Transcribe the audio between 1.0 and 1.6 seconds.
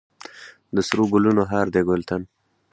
ګلونو